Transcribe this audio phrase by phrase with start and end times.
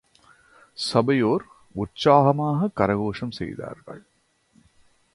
[0.77, 1.45] சபையோர்
[1.75, 4.03] உற்சாகமாக கரகோஷம் செய்தார்கள்.